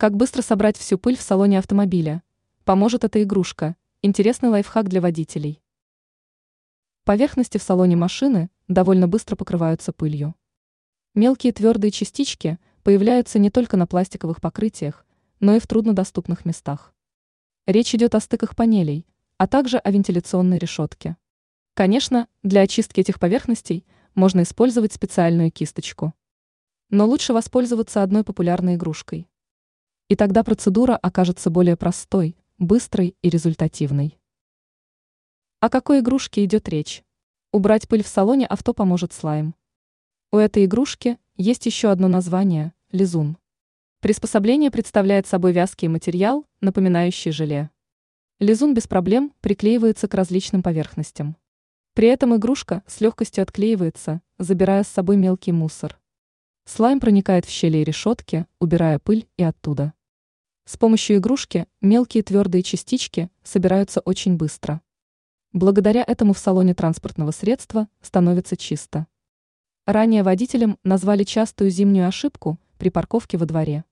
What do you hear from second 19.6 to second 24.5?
о вентиляционной решетке. Конечно, для очистки этих поверхностей можно